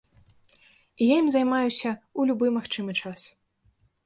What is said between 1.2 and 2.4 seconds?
ім займаюся ў